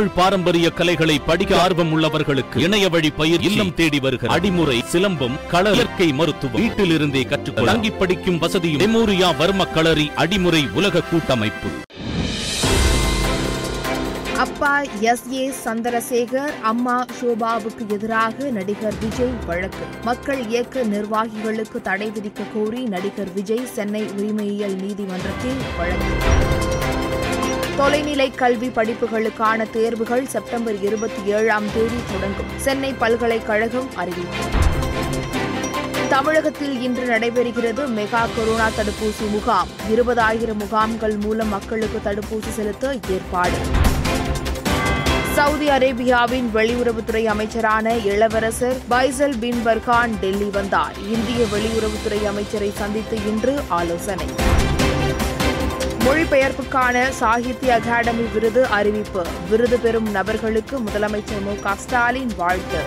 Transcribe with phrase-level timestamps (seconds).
[0.00, 5.70] தமிழ் பாரம்பரிய கலைகளை படிக்க ஆர்வம் உள்ளவர்களுக்கு இணைய வழி பயிர் இல்லம் தேடி வருகிற அடிமுறை சிலம்பம் கள
[5.70, 6.62] இயற்கை மருத்துவம்.
[6.62, 11.68] வீட்டிலிருந்தே கற்றுக்கொள்ள தங்கி படிக்கும் வசதியும் மெமோரியா வர்ம களரி அடிமுறை உலக கூட்டமைப்பு.
[14.36, 15.32] அப்பா எஸ்.
[15.32, 15.52] ஏ.
[15.64, 19.84] சந்திரசேகர் அம்மா ஷோபாவுக்கு எதிராக நடிகர் விஜய் வழக்கு.
[20.02, 26.38] மக்கள் இயக்க நிர்வாகிகளுக்கு தடை விதிக்க கோரி நடிகர் விஜய் சென்னை உரிமையியல் நீதிமன்றத்தில் வழக்கு.
[27.80, 32.46] தொலைநிலை கல்வி படிப்புகளுக்கான தேர்வுகள் செப்டம்பர் இருபத்தி ஏழாம் தேதி தொடங்கும்.
[32.56, 34.44] சென்னை பல்கலைக்கழகம் அறிவிப்பு.
[36.08, 39.68] தமிழகத்தில் இன்று நடைபெறுகிறது மெகா கொரோனா தடுப்பூசி முகாம்.
[39.90, 43.56] இருபதாயிரம் முகாம்கள் மூலம் மக்களுக்கு தடுப்பூசி செலுத்த ஏற்பாடு.
[45.34, 50.94] சவுதி அரேபியாவின் வெளியுறவுத்துறை அமைச்சரான இளவரசர் பைசல் பின் பர்கான் டெல்லி வந்தார்.
[51.08, 54.26] இந்திய வெளியுறவுத்துறை அமைச்சரை சந்தித்து இன்று ஆலோசனை.
[56.04, 59.26] மொழிபெயர்ப்புக்கான சாகித்ய அகாடமி விருது அறிவிப்பு.
[59.50, 62.78] விருது பெறும் நபர்களுக்கு முதலமைச்சர் மு க ஸ்டாலின் வாழ்த்து.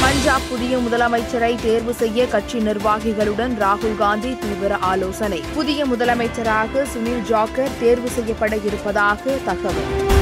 [0.00, 5.42] பஞ்சாப் புதிய முதலமைச்சரை தேர்வு செய்ய கட்சி நிர்வாகிகளுடன் ராகுல் காந்தி தீவிர ஆலோசனை.
[5.54, 10.12] புதிய முதலமைச்சராக சுனில் ஜாக்கர் தேர்வு செய்யப்பட இருப்பதாக தகவல்.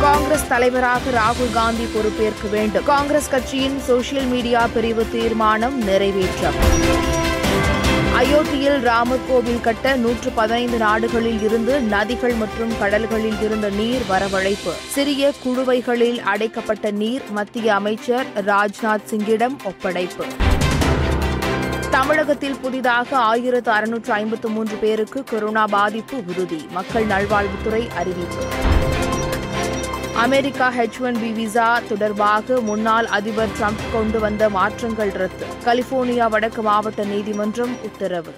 [0.00, 2.84] காங்கிரஸ் தலைவராக ராகுல் காந்தி பொறுப்பேற்க வேண்டும்.
[2.84, 7.15] காங்கிரஸ் கட்சியின் சோசியல் மீடியா பிரிவு தீர்மானம் நிறைவேற்றம்.
[8.16, 14.72] அயோத்தியில் ராமர் கோவில் கட்ட நூற்று பதினைந்து நாடுகளில் இருந்து நதிகள் மற்றும் கடல்களில் இருந்த நீர் வரவழைப்பு.
[14.88, 20.24] சிறிய குழுவைகளில் அடைக்கப்பட்ட நீர் மத்திய அமைச்சர் ராஜ்நாத் சிங்கிடம் ஒப்படைப்பு.
[21.90, 26.66] தமிழகத்தில் புதிதாக ஆயிரத்து அறுநூற்று ஐம்பத்து மூன்று பேருக்கு கொரோனா பாதிப்பு உறுதி.
[26.70, 28.44] மக்கள் நல்வாழ்வுத்துறை அறிவிப்பு.
[30.24, 35.46] America H one B visa தொடர்பாக முன்னாள் அதிபர் டிரம்ப் கொண்டு வந்த மாற்றங்கள் ரத்து.
[35.64, 38.32] கலிபோர்னியா வடக்கு மாவட்ட நீதிமன்றம் உத்தரவு.